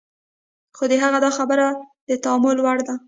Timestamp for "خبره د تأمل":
1.37-2.57